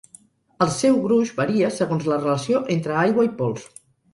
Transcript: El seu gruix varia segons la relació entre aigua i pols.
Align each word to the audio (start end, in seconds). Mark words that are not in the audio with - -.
El 0.65 0.71
seu 0.75 0.95
gruix 1.03 1.33
varia 1.41 1.69
segons 1.75 2.09
la 2.13 2.19
relació 2.25 2.65
entre 2.77 2.99
aigua 3.03 3.29
i 3.31 3.35
pols. 3.43 3.71